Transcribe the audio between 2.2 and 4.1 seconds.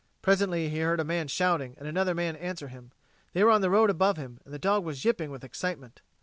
answer him. They were on the road